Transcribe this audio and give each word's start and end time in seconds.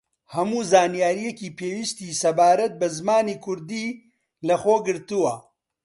هەموو 0.33 0.67
زانیارییەکی 0.71 1.55
پێویستی 1.57 2.17
سەبارەت 2.21 2.73
بە 2.81 2.87
زمانی 2.97 3.37
کوردی 3.45 3.87
لە 4.47 4.55
خۆگرتووە 4.61 5.35